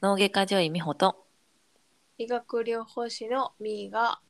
[0.00, 1.26] 脳外科女医美穂と
[2.16, 4.20] 医学療法士のみーが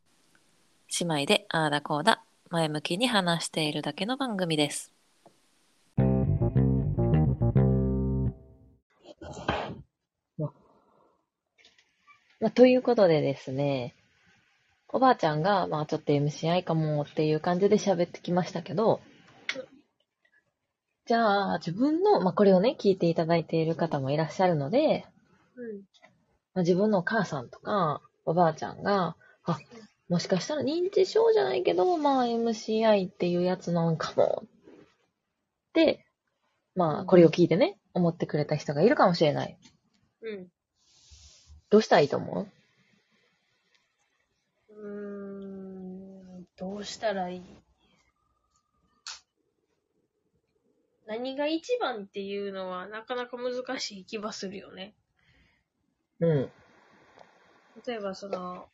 [0.98, 4.90] 姉妹でああだこうだ前向きに話しているだけの番組です。
[10.38, 10.51] ま
[12.49, 13.95] あ、ということでですね、
[14.88, 19.02] おばあちゃんが、まあちょっと MCI かもっていう感じで喋ってきましたけど、
[21.06, 25.06] じゃあ自分の、まあこれをね、聞いていただいている方もいらっしゃるので、
[25.56, 25.77] うん
[26.55, 29.59] まあ、自分のお母さんとか、おばあちゃんが、あ、
[30.09, 34.45] もしかしたら認知症じゃないけど、まあ MCI っていうやつなんかも。
[35.74, 36.05] で、
[36.74, 39.56] まあこれを聞いてね、思ってくれた人がいるかもしれない。
[40.23, 40.48] うん
[41.69, 42.47] どうしたらいいと思う？
[44.70, 47.42] うーんどうしたらいい？
[51.06, 54.94] 何が一番っていうのはなかなか難しい気はするよね。
[56.20, 56.50] うん。
[57.86, 58.67] 例えばその、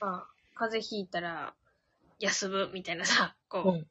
[0.00, 1.54] まあ、風邪ひいたら
[2.18, 3.86] 休むみたいなさ、こう、うん。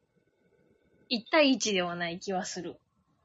[1.09, 2.77] 一対一ではない気はする。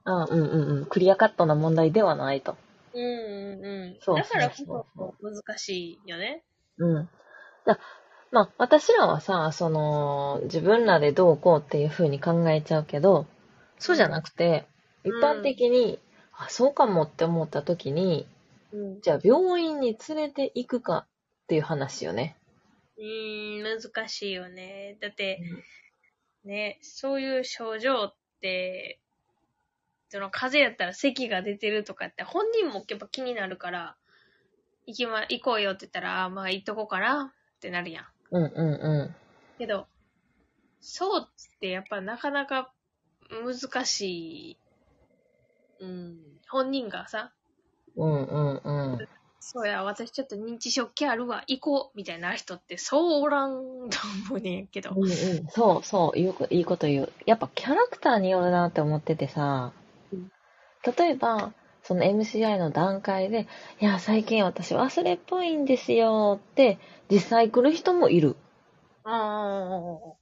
[0.04, 0.86] あうんうんうん。
[0.86, 2.56] クリアカットな問題ではないと。
[2.94, 3.98] うんうんうん。
[4.00, 6.42] そうだからこそうそうそ難しいよね。
[6.78, 7.08] うん。
[7.66, 7.78] だ
[8.32, 13.26] まあ、私らはさ、その、自分らでどうこうっていう風に考えちゃうけど、
[13.80, 14.66] そうじゃなくて、
[15.02, 15.98] 一うん般的に、
[16.32, 18.26] あ、そうかもって思った時に、
[18.72, 19.00] うん。
[19.02, 21.06] じゃあ病院に連れて行くかっ
[21.48, 22.36] ていう話よね。
[22.98, 24.96] うーん、難しいよね。
[25.00, 25.40] だって、
[26.44, 29.00] ね、そういう症状って、
[30.10, 33.96] その風邪やったら咳が出てるとかって本人もやっぱ気になるから、
[34.86, 38.04] 行きま、行こうよって言ったら、あーまあ行っとこうかなってなるやん。
[38.30, 39.14] うんうんう
[39.58, 39.86] けど、
[40.80, 42.72] そうってやっぱなかなか
[43.30, 44.00] 難し
[44.52, 44.58] い。
[45.80, 46.16] うん、
[46.48, 47.32] 本人がさ、
[47.96, 48.00] ん。
[48.00, 49.08] うんうんうん。
[49.40, 54.90] そうや、私ちょっと認知症系あるわ、行こうみたいな人ってそうおらんと思うねんけど。
[54.94, 55.10] うんうん。
[55.48, 56.18] そうそう。
[56.18, 57.12] いいこいいこと言う。
[57.24, 59.72] やっぱキャラクターによるなって思っててさ
[60.12, 60.30] うん、
[60.96, 61.52] 例えば、
[61.82, 63.46] その MCI の段階で、
[63.80, 66.78] いや、最近私忘れっぽいんですよって、
[67.10, 68.36] 実際来る人もいる。
[69.04, 70.19] あ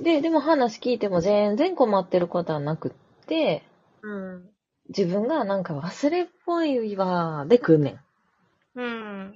[0.00, 2.92] で、でも話聞いても全然困ってることはなくっ
[3.26, 3.62] て、
[4.02, 4.50] あ、うん。
[4.88, 8.00] 自分がなんか忘れっぽいわーで来んね
[8.76, 8.80] ん。
[8.80, 9.34] うん。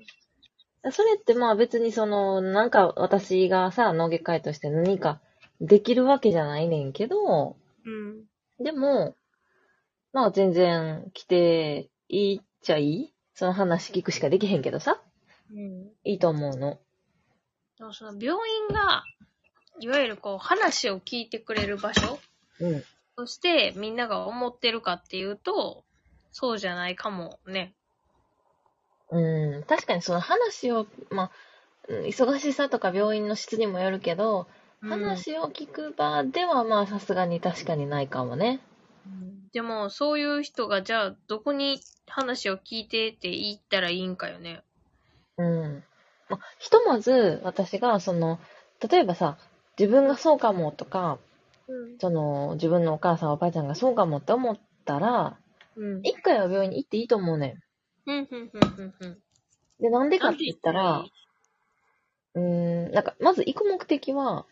[0.90, 5.20] それってまあ別にその、なんか私がさ、脳外科医として何か
[5.60, 8.24] できるわけじゃないねんけど、うん。
[8.64, 9.14] でも、
[10.12, 13.14] まあ全然来ていいっちゃいい？
[13.34, 15.00] その話聞くしかできへんけどさ、
[15.50, 15.90] うん。
[16.04, 16.78] いいと思うの。
[17.78, 18.36] でもその病
[18.68, 19.02] 院が、
[19.80, 22.18] いわゆるこう話を聞いてくれる場所
[22.60, 22.84] うん。
[23.16, 25.84] としてみんなが思ってるかっていうと、
[26.30, 27.74] そうじゃないかもね。
[29.10, 31.30] うん、確かにその話を、まあ、
[31.88, 34.46] うん忙しさとか病院の質にもよるけど、
[34.80, 38.60] 話を聞く場ではまあさすがに確かにないかもね。
[39.06, 44.62] うんでも、そういう人がじゃあどこに話を聞いてって言ったらいいんかよね。
[45.36, 45.84] うん。
[46.30, 48.40] まあ、ひとまず私がその、
[48.88, 49.36] 例えばさ、
[49.78, 51.18] 自分がそうかもとか、
[51.68, 51.98] うん。
[51.98, 55.38] その、自分のお母さんおばあちゃんがそうかもって思ったら、
[55.76, 56.00] うん。
[56.02, 57.58] 一回は病院に行っていいと思うね
[58.98, 59.22] ふん。
[59.80, 61.04] で、なんでかって言ったら、
[62.34, 64.46] うーん、なんか、まず行く目的は、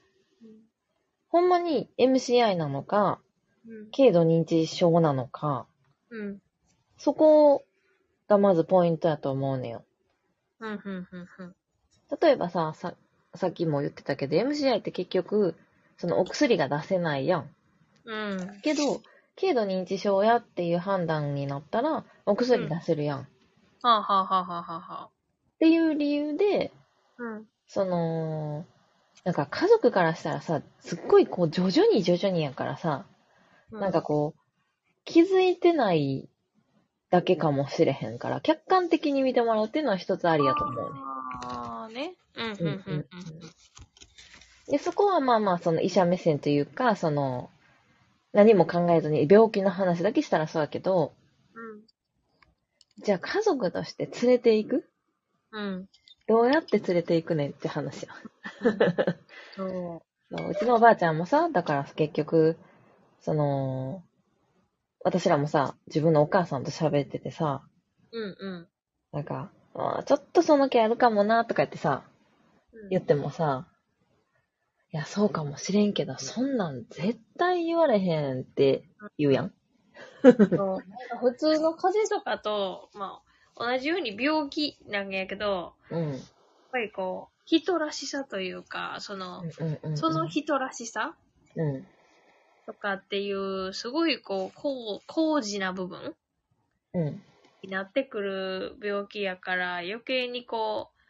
[1.29, 3.21] ほんまに MCI なのか、
[3.67, 3.91] うん。
[3.97, 5.67] 軽度認知症なのか、
[6.11, 6.39] うん。
[6.99, 7.65] そこ
[8.29, 9.85] がまずポイントやと思うねよ。
[10.61, 10.79] うん。
[10.79, 11.55] ふんふんふん。
[12.21, 12.95] 例えばさ、さ、
[13.35, 15.55] さっきも言ってたけど、MCI って結局、
[15.97, 17.51] そのお薬が出せないやん。
[18.05, 18.61] うん。
[18.63, 19.01] けど、
[19.41, 23.21] 軽度認知症やっていう判断になったら、お薬出せるやん。
[23.21, 23.23] っ
[23.83, 25.11] はあ、はあはあはあはあ、
[25.59, 26.73] ていう理由で、
[27.19, 27.47] うん。
[27.67, 28.67] その、
[29.25, 33.07] なんか家族からしたらさ、すっごいこう徐々に徐々にやからさ、
[33.71, 34.41] なんかこう、
[35.05, 36.29] 気づいてない
[37.11, 41.10] だけかもしれへんから、客観的に見てもらうっていうのは一つありやと思うね。
[41.91, 42.15] ね。
[42.35, 43.07] うん、うん、うんうん、うん。
[44.71, 47.51] で、そこはまあまあ、その医者目線というか、その、
[48.33, 51.13] 何も考えずに病気の話だけしたらそうだけど、
[53.03, 54.91] じゃあ家族として連れて行く？
[55.53, 55.89] うん。
[56.29, 58.13] どうやって連れて行くねんって話や。
[59.57, 62.57] そそううちのおばあちゃんもさ、だから結局、
[63.21, 64.05] その、
[65.03, 67.63] 私らもさ、自分のお母さんと喋っててさ、
[68.13, 68.19] う。
[68.19, 68.69] うん、うん。
[69.13, 72.03] なんか、あーちょっとその気あるかもなとか言ってさ、
[72.91, 73.67] 言ってもさ、
[74.93, 78.85] いや、そうかもしれんけど、そんなん絶対言われへんって
[79.19, 79.53] 言うやん。
[81.21, 83.21] 普通の風邪とかと、ま
[83.57, 86.11] あ、同じように病気なんやけど、うん。
[86.11, 86.21] やっ
[86.73, 89.45] ぱりこう、人らしさというか、その。
[89.95, 91.17] その人らしさ
[91.57, 91.87] うん。
[92.67, 96.15] とかっていう、すごいこう、こう、高次な部分
[96.95, 97.23] うん。
[97.63, 101.01] になってくる病気やから、余計にこう、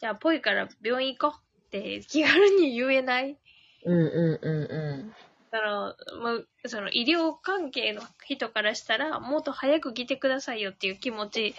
[0.00, 3.36] じゃあ、ぽいから病院行こうって気軽に言えない？
[3.84, 5.14] うんうんうんう
[5.50, 11.54] だから、もう、その医療関係の人からしたら、もっと早く来てくださいよっていう気持ち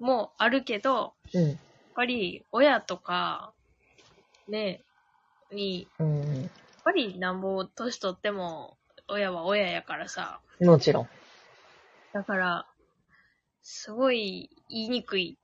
[0.00, 1.38] もあるけど、ん。
[1.38, 1.48] うん。
[1.48, 1.56] やっ
[1.94, 3.52] ぱり親とか、
[4.48, 4.82] ね、
[5.52, 6.42] に、うん。
[6.42, 6.50] やっ
[6.84, 8.78] ぱりなんぼ年取っても、
[9.08, 11.08] 親は親やからさ、もちろん。
[12.12, 12.67] だから、
[13.62, 15.38] すごい言いにくい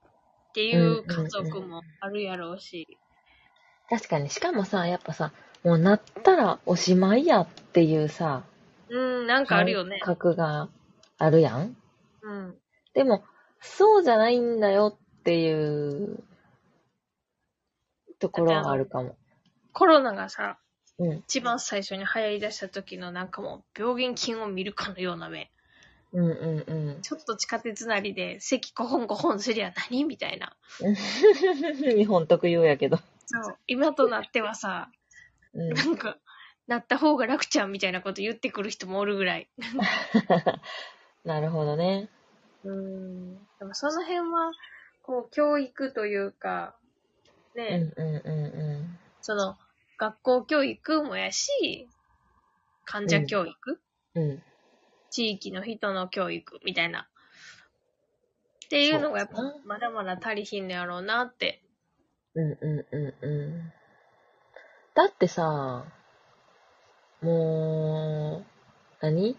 [0.49, 2.87] っていう家族もあるやろうし、
[3.89, 4.29] 確かに。
[4.29, 5.31] しかもさ、やっぱさ、
[5.63, 8.43] もうなったらおしまいやっていうさ、
[8.89, 9.99] うん、なんかあるよね。
[9.99, 10.69] 感覚が
[11.17, 11.75] あるやん
[12.21, 12.55] うん。
[12.93, 13.23] でも、
[13.61, 16.23] そうじゃないんだよっていう
[18.19, 19.15] ところはあるかも。
[19.73, 20.57] コロナがさ、
[20.97, 21.17] うん。
[21.17, 25.51] 一番最初に流行り出した時のなんかもう病原菌を見るかのような目。
[26.13, 27.01] うんうんうん。
[27.01, 30.55] ちょっと地下鉄なりで、咳コホンコホンすりゃ何みたいな。
[31.95, 32.97] 日本特有やけど。
[33.25, 33.57] そう。
[33.67, 34.89] 今となってはさ、
[35.53, 35.73] うん。
[35.73, 36.17] なんか、
[36.67, 39.49] なった方が楽ちゃんみたいなこと言ってくる人もおるぐらい。
[41.23, 42.09] なるほどね。
[42.63, 43.35] うん。
[43.59, 44.51] でもその辺は、
[45.03, 46.75] こう、教育というか、
[47.55, 48.85] うんね、うんうんう
[49.21, 49.57] その、
[49.97, 51.87] 学校教育もやし、
[52.85, 53.79] 患者教育、
[54.15, 54.19] ん。
[54.19, 54.43] うん。
[55.15, 57.07] 地域の人の教育みたいな。
[58.65, 61.61] っていうのがやっぱまだまだ足りひんのやろうなって。
[62.33, 63.73] うんうんうんうん。
[64.93, 65.85] だってさ、
[67.21, 68.45] もう、
[68.99, 69.37] 何？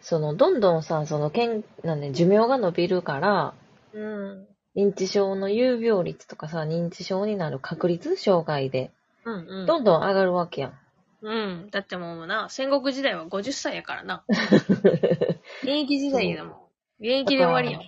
[0.00, 3.54] その、どんどんさ、その、けん、なんで、寿命が伸びるから、
[3.92, 4.46] うん。
[4.76, 8.92] 認知症の有病率とかさ、認知症になる確率、障害で、
[9.24, 9.66] うんうん。
[9.66, 10.78] どんどん上がるわけやん。
[11.26, 11.70] うん。
[11.70, 14.24] だってもうな、戦国時代は50歳やからな。
[14.28, 16.52] 現役時代だもん。
[17.00, 17.82] 現役で終わりやん。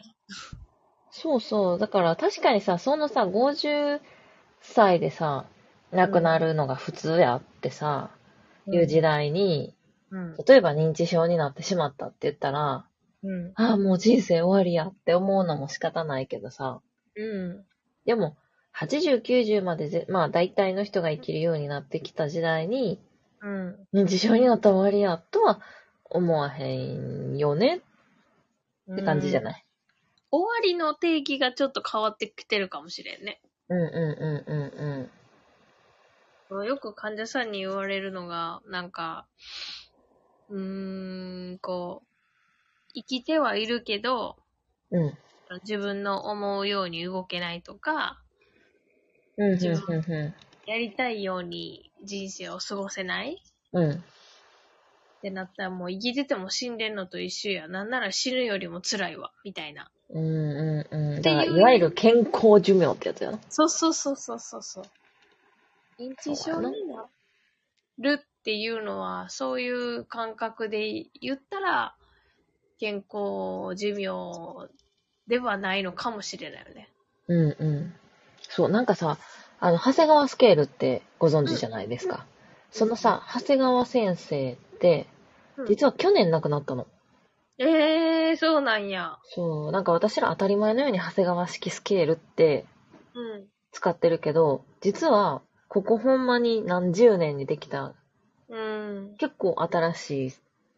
[1.13, 1.79] そうそう。
[1.79, 4.01] だから確かにさ、そのさ、50
[4.61, 5.47] 歳でさ、
[5.93, 8.11] 亡くなるのが普通やってさ、
[8.67, 9.77] いう時代に、
[10.11, 10.37] うん。
[10.47, 12.87] 例えば認知症になってしまったって言ったら、
[13.23, 13.53] うん。
[13.55, 16.81] ああ、もう人生終わりやって思うのも仕方ないけどさ、
[17.17, 17.65] うん。
[18.05, 18.37] でも、
[18.73, 23.01] 80、90までぜ、まあ大体の人が生きるようになってきた時代に、
[23.41, 23.87] うん。
[23.95, 25.61] 認知症になったら終わりやとは
[26.05, 27.81] 思わへんよね
[28.93, 29.43] って感じじゃい？
[29.45, 29.65] ない、
[30.31, 33.41] 終わりの定義がちょっと変わってきてるかもしれんね。
[33.69, 35.11] うん、うんうん
[36.51, 39.27] うんよく患者さんに言われるのが、なんか、
[40.49, 42.07] うーん、こう、
[42.95, 44.37] 生きてはいるけど、
[44.91, 45.03] うん。
[45.03, 45.19] うん。
[45.63, 48.23] 自分の思うように動けないとか、
[49.37, 50.35] うん、自分うん、う
[50.69, 53.43] やりたいように人生を過ごせない？
[53.73, 53.79] ん。
[53.79, 53.93] うん。
[53.93, 53.97] っ
[55.23, 57.69] てなったらもう生きてても死んでんのと一緒や。
[57.69, 59.33] なんなら死ぬよりも辛いわ。
[59.45, 59.91] みたいな。
[60.11, 61.19] うんうんうん。
[61.21, 63.39] っていうだから、いわゆる健康寿命ってやつやな。
[63.49, 64.85] そうそうそうそうそうそう。
[65.99, 67.07] 認知症にな
[67.99, 71.95] るっていうのは、そういう感覚で言ったら、
[72.79, 74.69] 健康寿命
[75.27, 76.89] ではないのかもしれないよね。
[77.27, 77.95] うんうん。
[78.43, 79.19] そう、なんかさ、
[79.61, 82.27] あの、長谷川スケールってご存知じゃないですか。
[82.71, 85.07] そのさ、長谷川先生って、
[85.67, 86.87] 実は去年亡くなったの。
[87.59, 89.19] ええー、そうなんや。
[89.25, 92.67] そう、なんか私ら当たり前のように長谷川式スケールって
[93.15, 93.47] うん。
[93.73, 97.95] 使ってるけど、実は、ここほんまに何十年にできた、
[98.49, 99.15] うん。
[99.19, 100.33] 結構新しい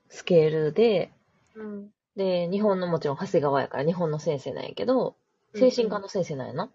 [0.08, 1.12] スケールで、
[1.54, 1.90] うん。
[2.16, 5.16] で、日本のもちろん長谷川やから日本の先生なんやけど、
[5.54, 6.70] 精神科の先生なんやな。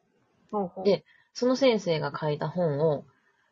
[0.51, 1.03] ほうほうで
[1.35, 3.05] その先生が書いた本を、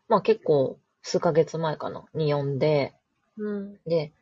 [0.08, 2.96] まあ結構数ヶ月前かな、に読んで、
[3.38, 3.80] うん。
[3.86, 4.14] で、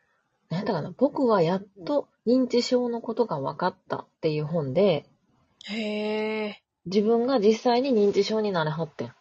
[0.49, 5.05] なんやったかな、僕はやっと認知症のことが分かったっていう本で、
[5.65, 6.63] へえ。
[6.87, 9.13] 自分が実際に認知症になれはってん。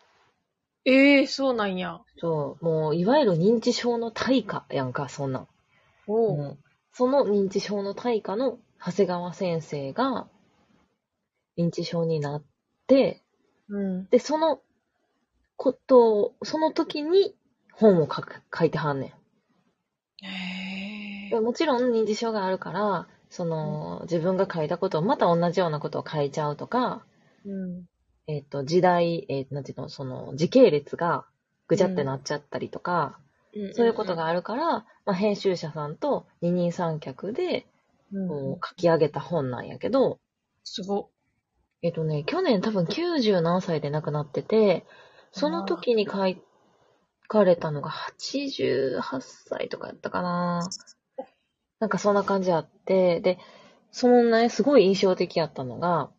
[0.87, 2.01] ええー、そうなんや。
[2.19, 5.49] そう、もういわゆる認知症の対価やんか、そんなん。
[6.07, 6.59] おうん
[6.93, 10.27] その認知症の対価の長谷川先生が
[11.57, 12.45] 認知症になっ
[12.87, 13.23] て、
[13.71, 14.07] うん。
[14.09, 14.61] で、その
[15.57, 17.35] ことを、その時に
[17.73, 19.11] 本を書く書いてはんねん。
[21.31, 21.41] で。
[21.41, 27.05] もちろん認知症があるから、その、自分が書いたことをまた同じようなことを書いちゃうとか、
[27.47, 27.85] うん。
[28.27, 31.25] えっ、と、時代、えーなんていうの、その、時系列が
[31.69, 33.19] ぐちゃってなっちゃったりとか、
[33.75, 37.67] そういうことがあるから、まあ、編集者さんと二人三脚で
[38.13, 40.19] うんこう書き上げた本なんやけど、
[40.65, 41.11] すご。
[41.83, 44.85] えっとね、去年多分90何歳で亡くなってて、
[45.33, 46.13] その時に書
[47.27, 50.69] かれたのが88歳とかやったかな。
[51.79, 53.39] なんかそんな感じあって、で、
[53.91, 56.11] そのね、すごい印象的やったのが、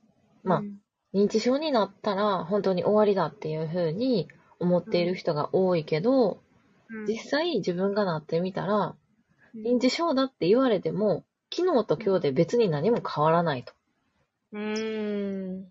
[0.43, 0.77] まあうん
[1.13, 6.39] 認知症になったら本当に終わりだっていう風に思っている人が多いけど、
[6.89, 8.95] うん実際自分がなってみたら、
[9.53, 13.73] 認知症だって言われても、昨日と今日で別に何も変わらないと。
[14.53, 15.63] うーん。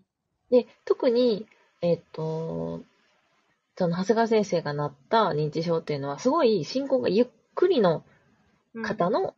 [0.49, 1.47] で、特に、
[1.81, 2.83] えっと、
[3.77, 8.03] その長谷川先生がなった認知症っていうのは、すごい進行がゆっくりの
[8.83, 9.33] 方の、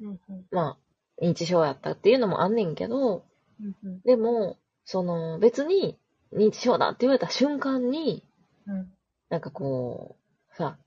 [0.00, 0.44] うんうん。
[0.50, 0.76] ま
[1.20, 3.24] あ、認知症やったっていうのもあんねんけど、
[3.60, 4.00] うんうん。
[4.04, 5.98] でも、その別に
[6.32, 8.22] 認知症だって言われた瞬間に、
[8.66, 8.92] うん。
[9.28, 10.16] なんかこ
[10.52, 10.78] う、さ、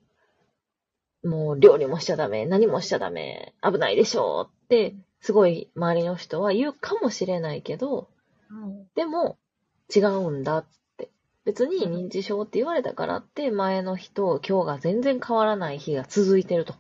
[1.24, 8.10] もう料理もしちゃダメ、何もしちゃダメ、危ないでしょって、すごい周りの人は言うかもしれないけど、
[8.50, 9.38] うんでも
[9.94, 10.66] 違うんだっ
[10.98, 11.10] て。
[11.46, 16.76] 別に認知症って言われたからって前の日と今日が全然変わらない日が続いてると。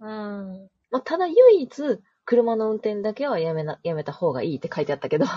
[0.00, 0.68] うん。
[0.90, 5.26] まあ、ただ唯一車の運転だけはやめな、やめた方がいいって書いてあったけど、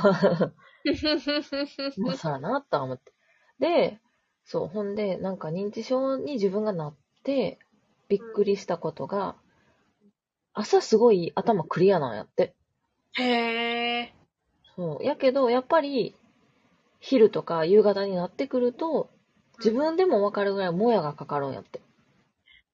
[1.98, 3.14] まあさあなとは思って。
[3.60, 4.00] で、
[4.44, 7.60] そう、ほんで、なんか認知症に自分がなって、
[8.08, 9.36] びっくりしたことが、
[10.54, 12.54] 朝すごい頭クリアなんやって。
[13.18, 14.14] へえ。
[14.76, 15.04] そう。
[15.04, 16.16] やけど、やっぱり、
[17.00, 19.10] 昼とか夕方になってくると、
[19.58, 21.82] 自分でもわかるぐらいもやがかかるんやって。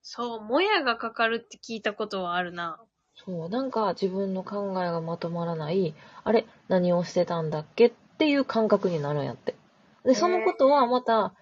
[0.01, 2.79] そう、もやがかかるって聞いたことはあるな。
[3.15, 3.49] そう。
[3.49, 7.87] なんか自分の考えがまとまらない、あれ、何をしてたんだっけ？
[7.87, 9.55] っていう感覚になるんやって。
[10.03, 11.33] で、そのことはまた、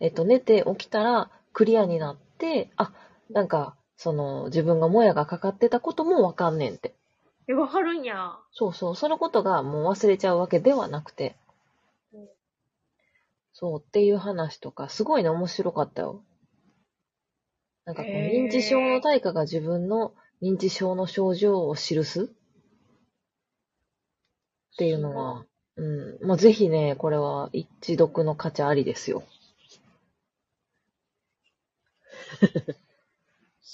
[0.00, 2.92] えっと、寝て起きたらクリアになって、あ、
[3.30, 6.92] なんか、その、自分がもやがかかってたこともわかんねんって。
[7.46, 8.36] え、わかるんや。
[8.50, 11.36] そうそう、そのことがもう忘れちゃうわけではなくて
[12.12, 12.28] うん。
[13.52, 16.20] そうっていう話とか、すごいね、面白かったよ。
[17.84, 22.24] なんかこう、認知症の対価が自分の認知症の症状を記す？
[22.24, 22.26] っ
[24.78, 25.44] ていうのは、
[25.76, 26.26] うん。
[26.26, 29.22] もうぜひね、これは一読の価値ありですよ。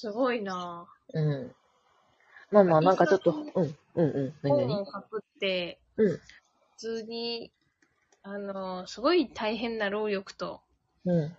[0.01, 0.87] すごいな。
[1.13, 1.53] うん。
[2.53, 4.35] まあまあ、なんかちょっと、うん、うん、うん。
[4.43, 6.21] 何本々を書くって、うん普
[6.77, 7.51] 通に、
[8.23, 10.61] あの、すごい大変な労力と、
[11.05, 11.37] うん。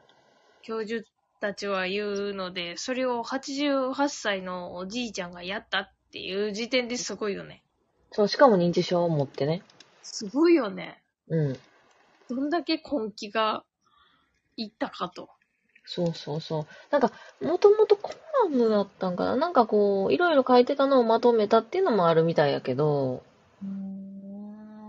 [0.61, 1.07] 教授
[1.39, 7.63] たちは言うので、それを88歳のおじいちゃんがやったっていう時点ですごいよね。
[8.11, 9.61] そう、しかも認知症を持ってね。
[10.03, 11.01] すごいよね。
[11.29, 11.59] うん。
[12.29, 13.63] どんだけ根気が
[14.57, 15.29] いったかと。
[15.91, 16.65] そうそうそう。
[16.91, 23.24] なんか、もともとコラムだったんかななんかこう、いろいろ書いてたのをまとめたっていうのもあるみたいやけど、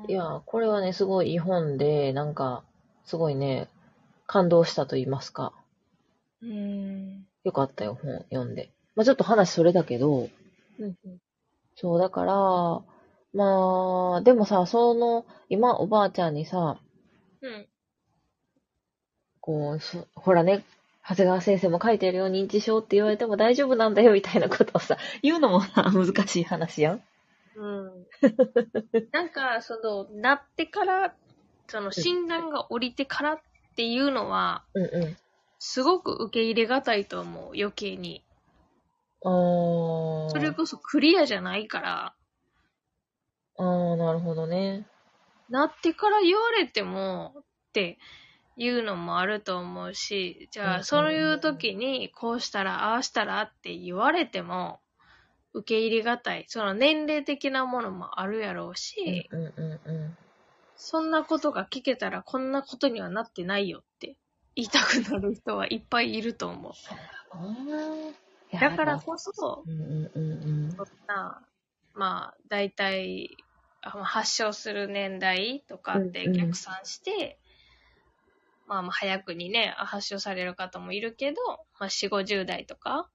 [0.08, 2.62] いや、これはね、すごいいい本で、なんか、
[3.06, 3.68] すごいね、
[4.26, 5.54] 感動したと言いますか。
[6.42, 7.26] うーん。
[7.44, 8.70] よかったよ、本読んで。
[8.94, 10.28] まあちょっと話それだけど、
[10.78, 10.94] うん
[11.76, 12.34] そう、だから、
[13.32, 16.78] まあ、でもさ、その、今、おばあちゃんにさ、
[17.40, 17.66] うん。
[19.40, 20.64] こう、そほらね、
[21.08, 27.02] 長谷川先生も書いてるよ、認知症って言われても大丈夫なんだよ、みたいなことをさ、 言うのもさ、難しい話やん。
[27.56, 28.06] うん。
[29.12, 31.14] なんか、その、なってから、
[31.68, 33.40] その、診断が降りてからっ
[33.76, 35.16] ていうのは、うんうん。
[35.58, 38.24] すごく受け入れがたいと思う、余計に。
[39.22, 40.28] あー。
[40.30, 42.14] それこそクリアじゃないから、
[43.56, 44.86] あー、なるほどね。
[45.50, 47.42] なってから言われてもっ
[47.72, 47.98] て
[48.60, 54.80] いうのもあると思うし、じうんゃあそういう時にこうしたら、ああしたらって言われても
[55.54, 56.44] 受け入れがたい。
[56.46, 60.16] その年齢的なものもあるやろうし、うんうんうん。
[60.76, 64.16] そんなことが聞けたらこんなことにはなってないよって
[64.54, 66.72] 言いたくなる人はいっぱいいると思う。
[68.60, 70.20] だからこそ、うんうんう
[70.68, 71.40] んそんな、
[71.94, 73.38] まあ、大体、
[73.80, 77.38] 発症する年代とかって逆算して、
[78.70, 81.36] まあまあ早くにね、発症される方もいるけど、
[81.80, 83.10] まあ4、50代とか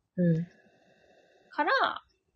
[1.50, 1.72] から、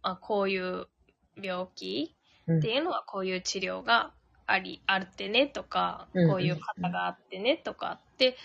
[0.02, 0.88] まあこういう
[1.36, 2.16] 病気
[2.48, 2.60] うん。
[2.60, 4.14] っていうのはこういう治療が
[4.48, 8.38] あり、あってねとか、こういう方があってねとかって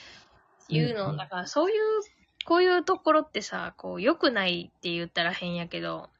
[0.68, 1.80] いうの、だからそういう、
[2.44, 6.10] こういうところってさ、こう良くないって言ったら変やけど、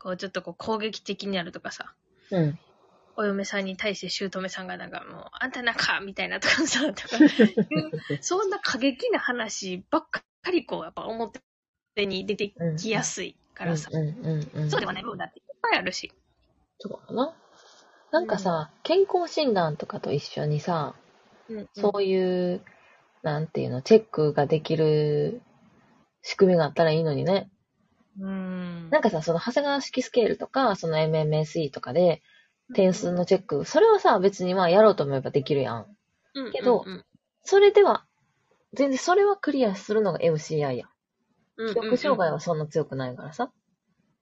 [0.00, 1.92] こうちょっとこう攻撃的になるとかさ、
[2.30, 2.58] うん。
[3.18, 7.16] お嫁さんに対して姑さんがなんかもう、あんたなんかみたいなとかさ、とか
[8.20, 10.22] そんな過激な話ばっか
[10.52, 11.40] りこう、やっぱ表
[11.96, 14.70] に出てきやすいからさ、うんうんうんうん。
[14.70, 16.12] そうではない部分だっていっぱいあるし。
[16.78, 17.34] そうだな。
[18.12, 20.94] なんかさ、健康診断とかと一緒にさ、
[21.48, 21.68] うん。
[21.74, 22.62] そういう、
[23.24, 25.42] なんていうの、チェックができる
[26.22, 27.50] 仕組みがあったらいいのにね。
[28.20, 28.90] うん。
[28.90, 32.22] なんかさ、その長谷川式スケールとか、その MMSE とかで、
[32.74, 35.86] 点数のチェック、それはさ、別にまあやろうと思えばできるやん。
[36.34, 37.04] うん、けどうん
[37.42, 38.04] それでは、
[38.74, 40.90] 全然それはクリアするのが MCI やん。
[41.56, 43.50] うん、記憶障害はそんな強くないからさ。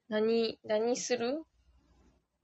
[0.08, 1.42] 何、何する？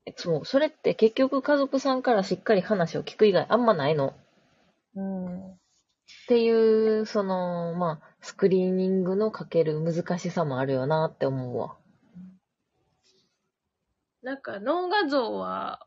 [0.05, 4.15] えそう、それって結局家族さんからしっかり話を聞く以外あんまないの。
[4.97, 5.53] うん。
[5.53, 5.55] っ
[6.27, 6.51] てい
[7.01, 11.77] う、その、まあ、スクリーニングのかける難しさもあるよなって思うわ。
[14.23, 15.87] なんか脳画像は、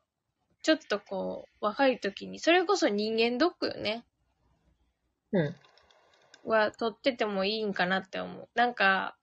[0.66, 4.04] ちょっとこう、若い時に、それこそ人間ドックよね。
[5.32, 5.56] うん。
[6.44, 8.50] は撮っててもいいんかなって思う。
[8.56, 9.16] なんか、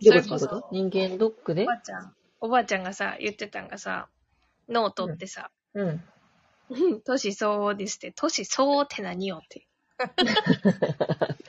[0.00, 4.08] それこそ、人間ドックでおばあちゃん、おばあちゃんがさ、言ってたんがさ、
[4.68, 6.04] 脳取ってさ、うん。
[6.70, 9.66] うん、年相応ですって、年相応って何よって。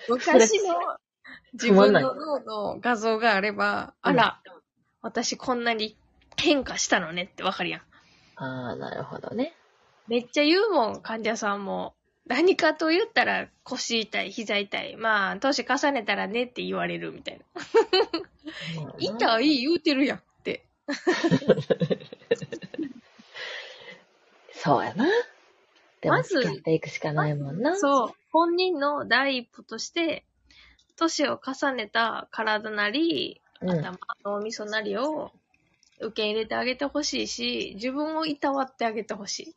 [0.10, 0.74] 昔の
[1.54, 4.42] 自分の脳の画像があれば、あら、
[5.04, 5.96] 私こんなに
[6.36, 7.82] 変化したのねってわかるやん。
[8.36, 9.54] ああ、なるほどね。
[10.08, 11.94] めっちゃ言うもん、患者さんも。
[12.28, 14.98] 何かと言ったら腰痛い、膝痛い。
[14.98, 17.44] まあ、年重ねたらねって言われるみたいな。
[18.98, 20.66] 痛い言うてるやんって。
[24.52, 25.06] そうやな。
[26.02, 27.78] でもまず付っていくしかないもんな。
[27.78, 28.10] そう。
[28.32, 30.26] 本人の第一歩として、
[30.98, 33.70] 年を重ねた体なり、うん。
[33.70, 35.32] 頭、脳みそなりを
[36.00, 39.56] 受け入れてあげてほしいし、自分をいたわってあげてほし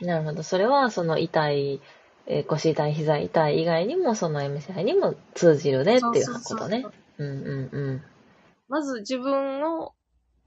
[0.00, 0.04] い。
[0.04, 0.42] なるほど。
[0.42, 1.80] それは、その痛い、
[2.26, 6.86] えー腰痛い、膝痛い以外にも、その MCI にも通じるねっていうことね。
[7.18, 8.02] うんうんうん。
[8.68, 9.94] まず自分を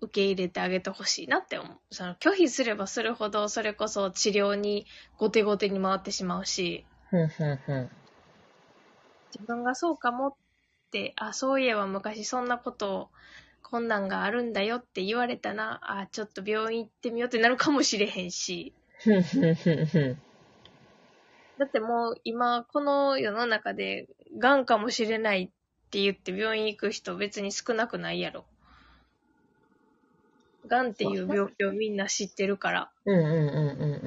[0.01, 1.77] 受け入れてあげてほしいなって思う。
[1.91, 4.85] その拒否すればするほど、それこそ治療に
[5.17, 7.89] 後手後手に回ってしまうし、ふんふんふん。
[9.33, 10.33] 自分がそうかもっ
[10.91, 13.09] て、あ、そういえば昔そんなことを、
[13.63, 18.73] こんなんがあるんだよって言われたな、あ、ちょっと病院行ってみようってなるかもしれへんし。
[21.57, 25.49] だってもう今この世の中で癌かもしれないっ
[25.89, 28.45] て言って病院行く人別に少なくないやろ。
[30.67, 32.91] 癌っていう病気をみんな知ってるから。
[33.05, 33.33] うんうんうん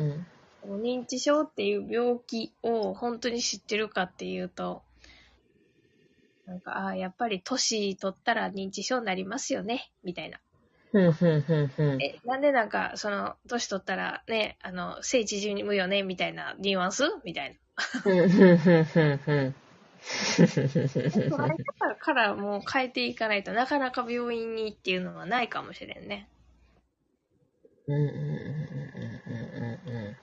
[0.01, 0.27] うん
[0.66, 4.83] 認知症っていう病気を本当に知ってるかっていうと、
[6.46, 10.40] なんか、ああ、やっぱり年取ったら認知症になりますよね、みたいな。
[11.98, 17.02] え、なんでなんか、その、年取ったらね、あの、聖地順むよね、みたいなニュアンス？
[17.24, 17.56] みたいな。
[18.00, 19.54] ふんふんふんふんふん。
[20.37, 21.48] 捉え方
[21.98, 26.28] からもう変えていかないとなかなか病院にっていうのはないかもしれんね。
[27.88, 28.16] うんうんうんうん
[29.26, 29.35] うん
[29.88, 30.16] うんう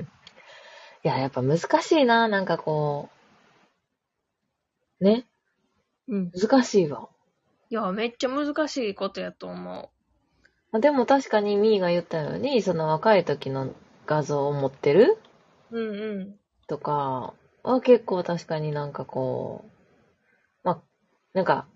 [0.00, 0.02] ん。
[0.02, 0.06] い
[1.02, 3.17] や、やっぱ難しいな、なんかこう。
[5.00, 5.26] ね
[6.08, 6.30] うん。
[6.32, 7.08] 難しいわ。
[7.70, 9.90] いや、めっちゃ難しいことやと思
[10.70, 13.74] まあでも確かにミーが言ったように、その若い時の
[14.06, 15.18] 画像を持ってる
[15.70, 15.78] う。
[15.78, 16.34] うんうん。
[16.66, 19.68] とかは結構確かになんかこう、
[20.64, 20.80] まあ、
[21.34, 21.66] なんか、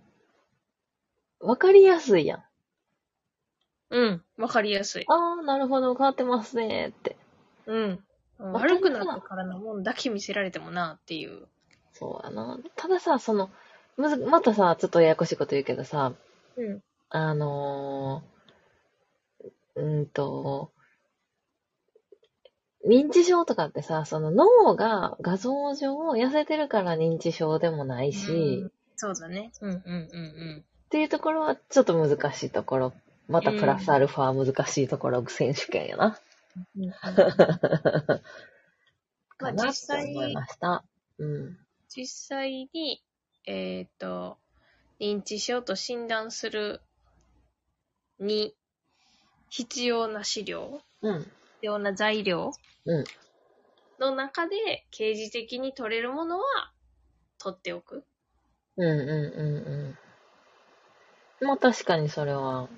[1.41, 2.45] わかりやすいやん。
[3.91, 4.25] うん。
[4.39, 5.05] わかりやすい。
[5.09, 7.17] ああ、なるほど、変わってますねって。
[7.67, 8.01] うん。
[8.39, 11.47] 悪くなってからのもんだけ見せられてもなっていう。
[11.95, 12.59] そうやな。
[12.77, 13.51] たださ、その、
[13.97, 16.15] むず、またさ、ちょっとややこしいこと言うけどさ、
[16.57, 16.83] うん。
[17.11, 20.73] あのー、うーんと、
[22.89, 29.51] 認知症とかってさ、その脳が画像上痩せてるから認知症でもないし、うんそうだね。
[29.61, 29.85] うんうんう
[30.59, 32.93] んっていうところはちょっと難しいところ。
[33.27, 36.19] またプラスアルファ難しいところ、選手権やな。
[36.77, 36.87] うん。
[36.95, 38.21] まあ
[39.39, 40.85] かな実際と思いました。
[41.19, 41.59] うん。
[41.95, 43.03] 実際に、
[43.47, 44.39] えっ、と、
[44.99, 46.81] 認知症と診断する
[48.19, 48.55] に
[49.51, 51.21] 必要な資料、うん。
[51.21, 51.31] 必
[51.63, 52.53] 要な材料
[52.87, 53.05] うん
[53.99, 56.45] の中で刑事的に取れるものは
[57.39, 58.05] 取っておく。
[58.77, 59.15] うんうんう
[59.93, 59.97] ん
[61.41, 61.47] うん。
[61.47, 62.69] まあ確かにそれは、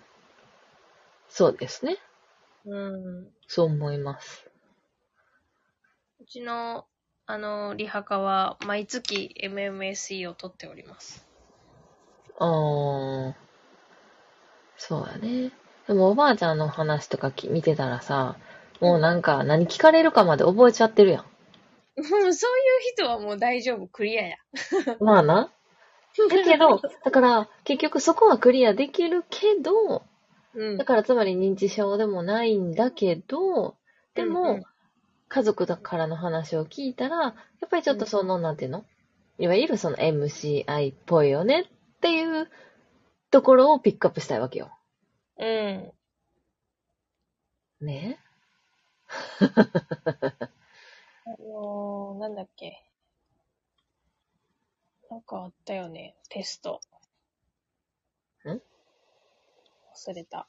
[1.28, 1.96] そうですね。
[2.66, 3.28] うん。
[3.46, 4.44] そう思います。
[6.20, 6.86] うちの、
[7.26, 11.26] あの、リハカは毎月 MMSE を取っております。
[12.38, 13.34] あー。
[14.76, 15.50] そうやね。
[15.86, 18.36] でもおばあちゃんの話とかき見てたらさ、
[18.80, 21.24] もうなんか何聞かれるかまで覚えちゃってるやん。
[21.96, 22.34] う んそういう
[22.94, 24.36] 人はもう大丈夫、クリアや。
[25.00, 25.50] まあな。
[26.28, 30.02] だけど、だから結局そこはクリアできるけど、
[30.54, 30.76] うん。
[30.76, 33.76] だからつまり認知症でもないんだけど、
[34.14, 34.62] でも、うんうん
[35.34, 37.28] 家族だからの話を聞いたら、や
[37.66, 38.84] っぱりちょっとその、なんていうの？
[39.36, 41.66] いわゆるその MCI っぽいよねっ
[42.00, 42.48] ていう
[43.32, 44.70] ところをピックアップしたいわけよ。
[45.38, 45.92] うん。
[47.80, 48.20] ね？
[49.40, 52.84] あのー、なんだっけ？
[55.10, 56.80] なんかあったよね、テスト。
[58.44, 58.50] ん？
[58.50, 60.46] 忘れた。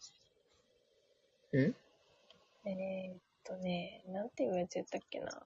[1.53, 1.57] ん？
[1.57, 5.41] えー、っとね、なんていうやつやったっけな。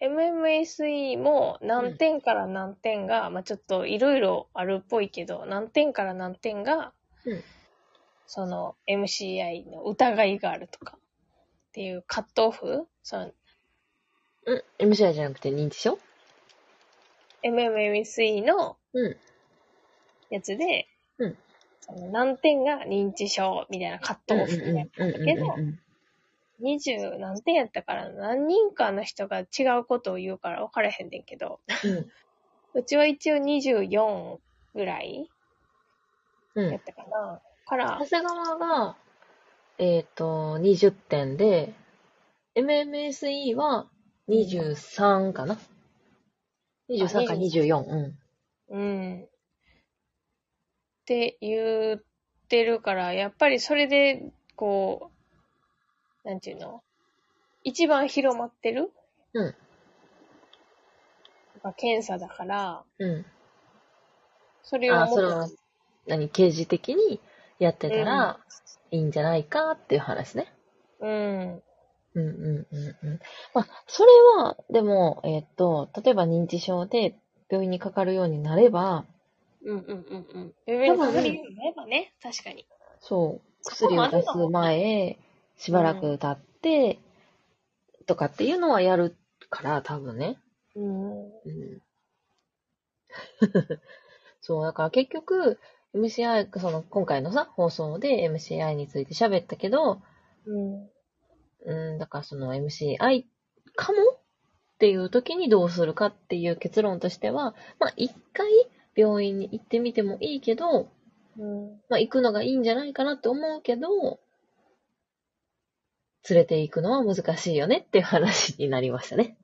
[0.00, 6.92] MMSE も何点から何点が、まあちょっといろいろあるっぽいけど、何点から何点が、
[7.24, 7.42] うん
[8.28, 11.00] その MCI の疑いがあるとかっ
[11.72, 12.88] ていうカットオフ？
[13.04, 13.30] その
[14.46, 14.90] うん。
[14.90, 15.96] MCI じゃなくて認知症
[17.44, 19.16] ？MMSE のうん。
[20.28, 21.36] やつで、うん
[21.80, 25.78] その何点が認知症みたいなカットオフになったんだけど、うん
[26.62, 32.06] 20何点やったから何人かの人が違うことを言うから分からへんねんけど、うん
[32.76, 34.36] うちは一応24
[34.74, 35.26] ぐらい
[36.54, 36.70] うん。
[36.70, 37.40] やったかな。
[37.66, 38.96] から長、谷川が、
[39.78, 41.72] えっ、と、20点で、
[42.54, 43.88] MMSE は
[44.28, 45.58] 23かな
[46.90, 47.84] ?23 かあ24。
[47.84, 48.18] うん。
[48.68, 49.24] うん。
[49.24, 49.28] っ
[51.06, 52.02] て言っ
[52.48, 54.22] てるから、やっぱりそれで、
[54.54, 55.15] こう、
[56.26, 56.82] なんていうの？
[57.62, 58.92] 一番広まってる？
[59.32, 59.54] うんやっ
[61.62, 63.24] ぱ検査だから、うん。
[64.62, 65.48] それをあ、もっとそれは、
[66.06, 67.20] 何、刑事的に
[67.58, 68.40] やってたら、
[68.90, 70.52] いいんじゃないかっていう話ね。
[71.00, 71.10] うん。
[71.10, 71.62] うん
[72.14, 73.20] うんうんうん。
[73.54, 74.10] まあ、それ
[74.42, 77.16] は、でも、えっ、と、例えば認知症で
[77.48, 79.06] 病院にかかるようになれば、
[79.62, 80.54] うんうんうんうん。
[80.66, 82.66] 病院にかかるようになればね、確かに。
[83.00, 85.18] そう、そこ薬を出す前、
[85.56, 86.98] しばらく経って、
[88.06, 89.16] とかっていうのはやる
[89.50, 90.38] から、多分ね。
[90.74, 91.10] うん。
[91.22, 91.82] うん。
[94.40, 95.58] そう、だから結局、
[95.94, 100.00] MCI、その、今回のさ、放送で MCI について喋ったけど、
[100.46, 100.90] うん。
[101.66, 103.24] うん、だからその MCI
[103.74, 108.48] かもっていう時にどうするかっていう結論としては、まあ一回
[108.94, 110.88] 病院に行ってみてもいいけど、
[111.38, 111.80] うん。
[111.88, 113.88] まあ行くのがいいんじゃないかなって思うけど、
[116.28, 119.36] 連れて行くのは難しいよねっていう話になりましたね。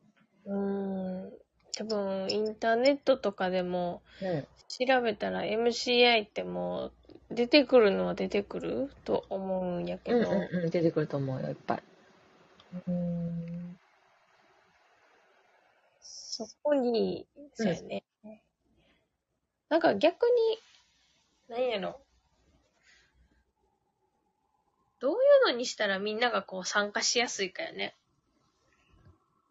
[0.46, 1.32] うん。
[1.76, 4.46] 多分、インターネットとかでもうん。
[4.68, 6.92] 調べたら MCI ってもう
[7.34, 10.18] 出てくるのは出てくると思うんやけど。
[10.18, 11.82] うんうんうん、出てくると思うよ、いっぱい。
[12.88, 13.78] うん
[16.00, 18.02] そこに、そうやね。
[19.68, 20.58] なんか逆に、
[21.48, 22.00] 何やろ。
[25.02, 27.96] どういうのにしたらみんながこう参加しやすいかよね。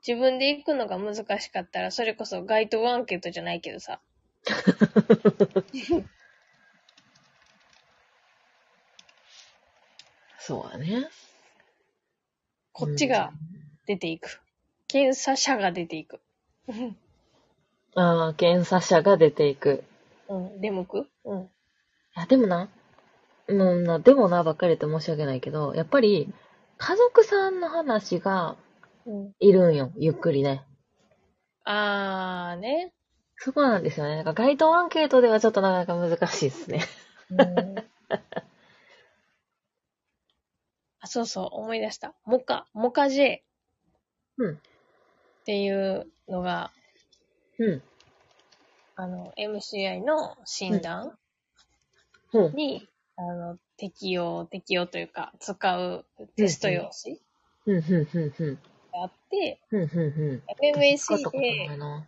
[0.08, 4.00] 自分で行くのが難しかったら、それこそ街頭アンケートじゃないけどさ。
[10.40, 11.10] そうだね。
[12.72, 13.34] こっちが
[13.86, 14.40] 出ていく。
[14.88, 16.22] 検査者が出ていく。
[16.70, 16.96] うん。
[17.96, 19.84] ああ、検査者が出ていく。
[20.30, 21.10] うん、出向く？
[21.26, 21.42] うん。
[21.42, 21.50] い
[22.16, 22.70] や、でもな、
[23.50, 26.34] もうな、でもなばっかり言って申し訳ないけど、やっぱり、
[26.78, 28.58] 家族さんの話が
[29.06, 29.32] うん。
[29.40, 30.64] いるんよ、ゆっくりね。
[31.64, 32.94] あーね。
[33.38, 34.18] そこなんですよね。
[34.18, 36.82] なんか街頭アンケートではちょっとなかなか難しいですね。
[37.32, 37.76] うん
[41.04, 42.14] あ、そうそう、思い出した。
[42.26, 43.44] モカ、モカ J
[44.38, 44.54] うん。
[44.54, 44.58] っ
[45.46, 46.72] ていうのが、
[47.58, 47.82] うん。
[48.96, 51.18] あの、MCI の診断
[52.32, 52.52] ほう。
[52.56, 52.88] に、
[53.22, 56.06] あの、適用、適用というか、使う
[56.36, 57.20] テスト用紙。
[58.92, 60.84] があって、M.
[60.84, 60.98] A.
[60.98, 61.16] C.
[61.16, 62.06] ったことなで。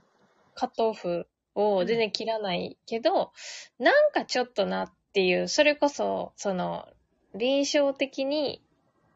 [0.55, 3.31] カットオフを全然切らないけど、
[3.77, 6.87] なんかちょっとなっていう、それこそ、その、
[7.35, 8.63] 臨床的に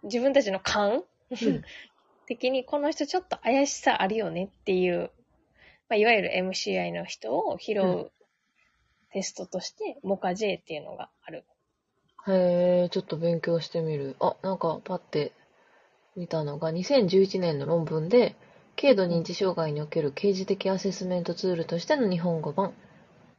[0.04, 1.04] 自分たちの勘、
[2.28, 5.12] 的にこの人ちょっと怪しさあるよねっていう、
[5.90, 8.12] まあ、いわゆる MCI の人を拾うう
[9.14, 11.44] テストとして、モカ J っていうのがある。
[12.28, 14.16] へえ、ちょっと勉強してみる。
[14.20, 15.32] あ、なんかパッて
[16.16, 18.36] 見たのが、2011年の論文で、
[18.80, 22.74] 軽度認知障害における刑事的アセスメントツールとしての日本語版っ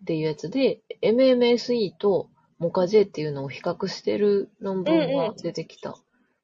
[0.06, 5.96] ていうやつで、MMSE とモカ J っていうのを比較してる論文が出てきた。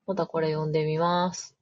[0.07, 1.57] またこれ読んでみます。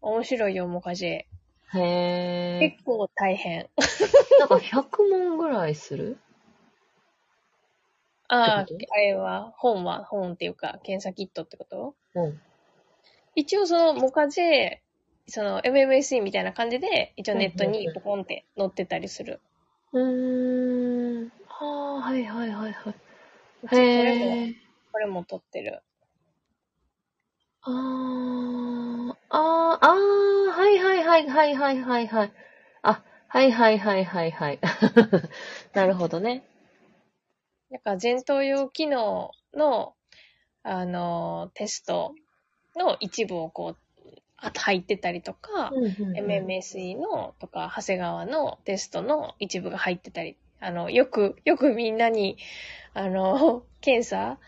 [0.00, 1.26] 面白いよ、モカ J。
[1.74, 2.70] へえ。
[2.70, 3.68] 結構大変。
[4.38, 6.18] なんか100問ぐらいする？
[8.28, 11.94] あああれは、本は、本っていうか、検査キットってこと？
[12.14, 12.40] うん。
[13.34, 14.78] 一応その、モカジェ、
[15.28, 19.40] その、MMSE みたいな感じで、一応ネットにポコンって載ってたりする。
[19.92, 21.32] うーん。
[21.46, 21.66] は
[21.98, 22.94] あ、はいはいはいはい。
[23.68, 23.86] これへ
[24.44, 24.92] えも、。
[24.92, 25.82] これも撮ってる。
[27.62, 32.32] あー、あー、あー、はいはいはいはいはいはいはい。
[32.82, 34.58] あ、はいはいはいはいはい。
[35.74, 36.42] なるほどね。
[37.70, 39.94] なんか前頭葉機能の、
[40.62, 42.14] あの、テスト
[42.76, 43.76] の一部をこう、
[44.36, 45.72] あと入ってたりとか、
[46.16, 52.38] MMSE のとか、長谷川のテストの一部が入ってたり、あの、よく、よくみんなに、
[52.94, 54.38] あの、検査、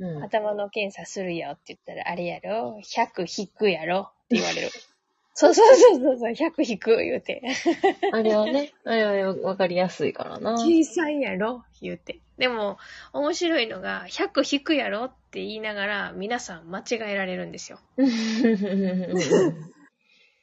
[0.00, 0.24] うん。
[0.24, 4.08] 頭の検査するよって言ったら、あれやろ ?100 引くやろ？
[4.24, 4.70] って言われる。
[5.34, 7.42] そうそうそうそうそう、100引く言うて。
[8.12, 10.54] あれはね、あれはわかりやすいからな。
[10.54, 12.20] 小さいやろ言うて。
[12.36, 12.78] でも、
[13.12, 17.78] 面白いのが、100引くやろって言いながら、皆さん間違えられるんですよ。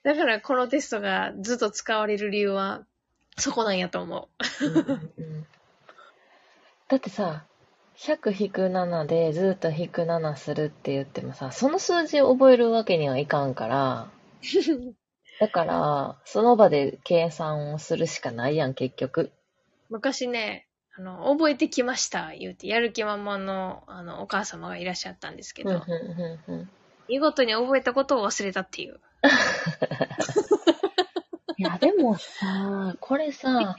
[0.04, 2.86] だから、このテストがずっと使われる理由は、
[3.38, 4.30] そこなんやと思
[6.88, 7.46] だってさ、
[7.98, 14.17] 100-7でずっと引く7するって言ってもさ、その数字を覚えるわけにはいかんから、う。
[15.40, 19.32] だから、その場で計算をするしかないやん、結局。
[19.90, 25.84] 昔ね、あの、覚えてきました、言うて、やる気満々の、あの、お母様がいらっしゃったんですけど、
[27.08, 29.00] 見事に覚えたことを忘れたっていう。
[31.58, 33.76] いや、でもさ、これさ、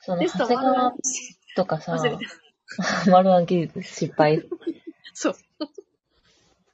[0.00, 0.94] その、長谷川
[1.56, 1.96] とかさ
[3.10, 4.42] 丸暗記失敗。
[5.14, 5.34] そ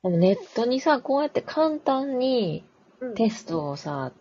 [0.02, 0.10] う。
[0.10, 2.64] ネットにさ、こうやって簡単に
[3.00, 3.14] うん。
[3.14, 4.12] テストをさ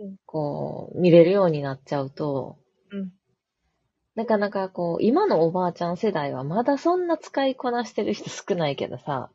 [0.00, 2.56] うん、こう、見れるようになっちゃうと、
[2.90, 3.12] うん。
[4.14, 9.30] なかなかこう、今のおばあちゃん世代はまだそんな使いこなしてる人少ないけどさ、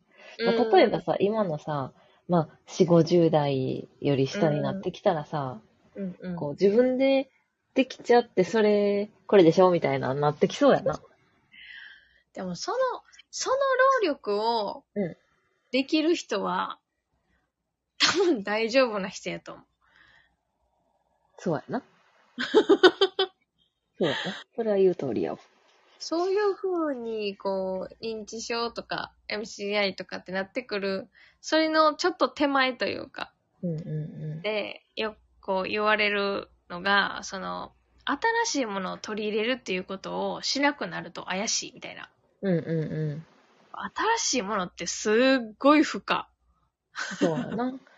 [0.45, 1.91] まあ例えばさ、今のさ、
[2.27, 5.59] まあ、4、50代より下になってきたらさ、
[5.95, 7.29] うんうん、こう、自分で
[7.75, 11.01] できちゃって、それ、これでしょみたいな、なってきそうやな。
[12.33, 12.77] でもその、
[13.29, 13.55] その
[14.01, 15.15] 労力をうん、
[15.71, 16.79] できる人は、
[18.03, 19.65] 多分大丈夫な人やと思う。
[21.37, 21.83] そうやな。
[23.97, 24.17] そうやな。
[24.55, 25.39] それは言う通りやわ。
[25.99, 31.07] そういう風に、こう、認知症とか MCI とかってなってくる、
[31.39, 34.41] それのちょっと手前というか、うんうんうん。
[34.41, 37.73] で、よくこう言われるのが、その、
[38.05, 42.09] 新しいものを取り入れるっていうことをしなくなると怪しいみたいな。
[42.41, 43.25] うんうんうん。
[43.71, 45.11] 新しいものってす
[45.41, 46.23] っごい負荷。
[47.17, 47.73] そうやな。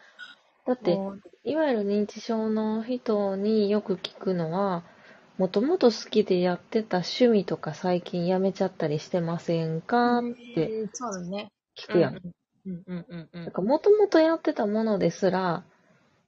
[0.65, 0.99] だって、
[1.43, 4.83] いわゆる認知症の人によく聞くのは、
[5.37, 10.87] もともと好きでやってた趣味とか最近やめちゃったりしてませんかって。
[11.77, 12.15] 聞くやん。
[12.15, 15.63] うんうんうんうんなんかもともとやってたものですら、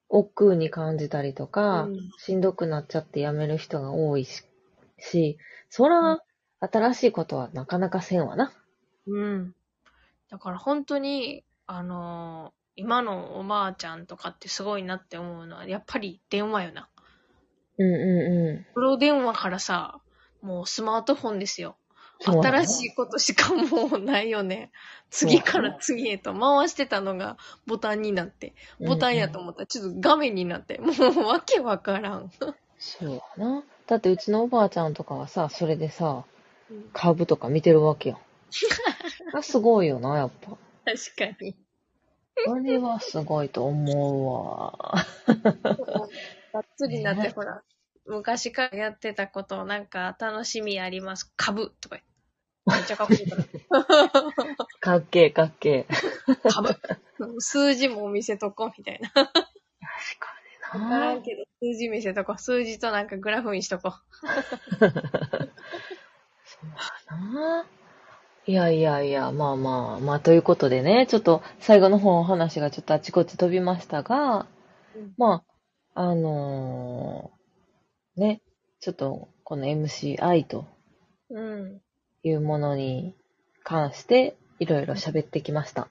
[0.09, 4.43] 億劫に感じたりとか、うんしんどくなっちゃってやめる人が多いし、
[4.99, 5.37] し
[5.69, 6.19] そら、
[6.59, 8.51] 新しいことはなかなかせんわな。
[9.07, 9.53] うん。
[10.29, 16.87] だから本当に、あのー今のおばあちゃんとかってすごいなって思うのは、やっぱり電話よな。
[17.79, 18.65] うんうんうん。
[18.73, 19.99] 黒電話からさ、
[20.41, 21.75] もうスマートフォンですよ。
[22.19, 24.71] 新しいことしかもうないよね。
[25.09, 32.31] 次から次へと回してたのがボタンになって、ボタンやと思ったらちょっと画面になって、もうわけわからん。
[32.77, 33.63] そうやな。
[33.87, 36.25] だってうちのおばあちゃんとかはさ、それでさ、
[36.93, 38.19] 株とか見てるわけやん。
[39.37, 40.57] あすごいよな、やっぱ。
[40.85, 41.55] 確かに。
[42.45, 45.05] あれはすごいと思うわ。
[46.53, 47.63] がっつりなって、ねほら、
[48.05, 51.31] 昔からやってたこと、なんか楽しみあります。
[51.35, 52.07] 株とか言って。
[52.67, 53.45] めっちゃかっこいいから。
[54.81, 55.87] かっけえかっけえ。
[56.49, 56.75] 株。
[57.39, 59.09] 数字も見せとこうみたいな。
[59.09, 59.37] 確か
[60.75, 62.39] にわからなんけど、数字見せとこう。
[62.39, 63.93] 数字となんかグラフにしとこ
[67.09, 67.65] な
[68.47, 74.47] いやいやいや、まあまあ、まあということでね、ちょっと最後の方話がちょっとあちこち飛びましたが、
[74.95, 75.43] うんま
[75.93, 78.41] あ、あのーね、
[78.79, 80.65] ちょっとこの MCI と
[81.29, 81.37] う。
[81.37, 81.81] うん。
[82.23, 83.13] いうものに
[83.63, 85.89] 関していろいろ喋ってきました。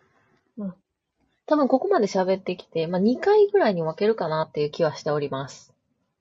[0.56, 0.74] うん
[1.48, 5.72] 多分ここまで喋ってきて、まあ2回ぐらいに分けるかなっていう気はしております。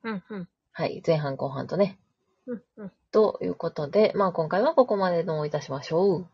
[0.04, 0.48] うん、うん。
[0.72, 1.98] はい、前半後半とね。
[2.46, 2.92] うん、うん。
[3.16, 6.28] ということで、まあ今回はここまでのいたしましょう。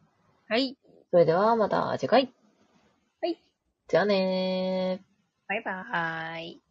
[0.49, 0.75] はい。
[1.11, 2.33] それではまた次回。
[3.21, 3.39] はい。
[3.87, 5.05] じゃあねー。
[5.47, 6.70] バイバーイ。